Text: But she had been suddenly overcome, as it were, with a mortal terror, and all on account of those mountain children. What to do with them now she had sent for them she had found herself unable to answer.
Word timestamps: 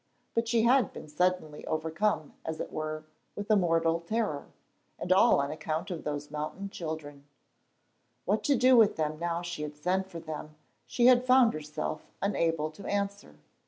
But 0.33 0.47
she 0.47 0.63
had 0.63 0.91
been 0.93 1.07
suddenly 1.07 1.63
overcome, 1.67 2.33
as 2.43 2.59
it 2.59 2.71
were, 2.73 3.03
with 3.35 3.51
a 3.51 3.55
mortal 3.55 3.99
terror, 3.99 4.47
and 4.97 5.13
all 5.13 5.39
on 5.39 5.51
account 5.51 5.91
of 5.91 6.03
those 6.03 6.31
mountain 6.31 6.71
children. 6.71 7.25
What 8.25 8.43
to 8.45 8.55
do 8.55 8.75
with 8.75 8.95
them 8.95 9.19
now 9.19 9.43
she 9.43 9.61
had 9.61 9.75
sent 9.75 10.09
for 10.09 10.19
them 10.19 10.55
she 10.87 11.05
had 11.05 11.23
found 11.27 11.53
herself 11.53 12.07
unable 12.19 12.71
to 12.71 12.87
answer. 12.87 13.35